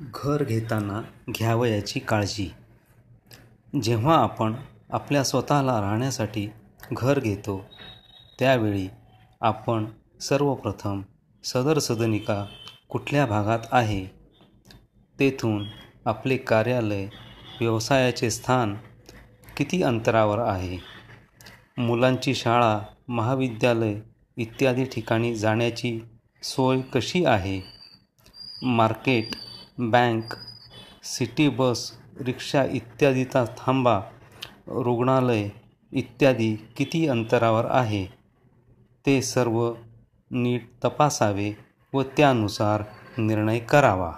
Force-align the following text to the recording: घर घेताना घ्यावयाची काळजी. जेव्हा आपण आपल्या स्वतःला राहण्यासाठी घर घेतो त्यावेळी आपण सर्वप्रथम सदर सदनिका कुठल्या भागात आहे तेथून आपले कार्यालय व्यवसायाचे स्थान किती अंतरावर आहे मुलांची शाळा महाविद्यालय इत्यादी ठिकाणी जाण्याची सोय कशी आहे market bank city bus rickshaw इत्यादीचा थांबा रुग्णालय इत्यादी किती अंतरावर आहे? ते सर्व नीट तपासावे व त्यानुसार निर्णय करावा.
घर 0.00 0.42
घेताना 0.44 1.00
घ्यावयाची 1.30 2.00
काळजी. 2.00 2.48
जेव्हा 3.82 4.14
आपण 4.16 4.54
आपल्या 4.90 5.22
स्वतःला 5.24 5.80
राहण्यासाठी 5.80 6.48
घर 6.92 7.18
घेतो 7.18 7.64
त्यावेळी 8.38 8.88
आपण 9.40 9.84
सर्वप्रथम 10.20 11.02
सदर 11.44 11.78
सदनिका 11.78 12.44
कुठल्या 12.88 13.26
भागात 13.26 13.66
आहे 13.70 14.04
तेथून 15.18 15.64
आपले 16.06 16.36
कार्यालय 16.36 17.06
व्यवसायाचे 17.60 18.30
स्थान 18.30 18.74
किती 19.56 19.82
अंतरावर 19.82 20.38
आहे 20.38 20.78
मुलांची 21.78 22.34
शाळा 22.34 22.78
महाविद्यालय 23.08 23.94
इत्यादी 24.36 24.84
ठिकाणी 24.84 25.34
जाण्याची 25.36 25.98
सोय 26.42 26.80
कशी 26.92 27.24
आहे 27.24 27.60
market 28.62 29.34
bank 29.82 30.34
city 31.04 31.48
bus 31.48 31.92
rickshaw 32.20 32.64
इत्यादीचा 32.64 33.44
थांबा 33.44 34.00
रुग्णालय 34.68 35.48
इत्यादी 35.92 36.56
किती 36.76 37.06
अंतरावर 37.06 37.64
आहे? 37.70 38.06
ते 39.06 39.22
सर्व 39.22 39.72
नीट 40.30 40.68
तपासावे 40.84 41.56
व 41.92 42.02
त्यानुसार 42.02 42.82
निर्णय 43.18 43.58
करावा. 43.58 44.12